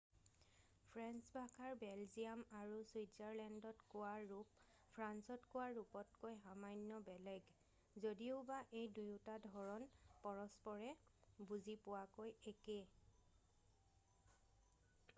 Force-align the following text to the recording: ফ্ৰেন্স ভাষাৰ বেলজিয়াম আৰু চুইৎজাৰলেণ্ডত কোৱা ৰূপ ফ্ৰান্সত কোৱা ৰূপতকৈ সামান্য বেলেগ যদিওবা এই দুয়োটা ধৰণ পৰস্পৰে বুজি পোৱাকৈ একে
ফ্ৰেন্স 0.91 1.33
ভাষাৰ 1.33 1.73
বেলজিয়াম 1.81 2.39
আৰু 2.59 2.79
চুইৎজাৰলেণ্ডত 2.91 3.85
কোৱা 3.95 4.13
ৰূপ 4.31 4.55
ফ্ৰান্সত 4.95 5.49
কোৱা 5.55 5.67
ৰূপতকৈ 5.79 6.37
সামান্য 6.45 6.97
বেলেগ 7.11 7.53
যদিওবা 8.07 8.57
এই 8.81 8.89
দুয়োটা 8.97 9.37
ধৰণ 9.45 9.87
পৰস্পৰে 10.25 10.91
বুজি 11.53 11.77
পোৱাকৈ 11.87 12.35
একে 12.55 12.81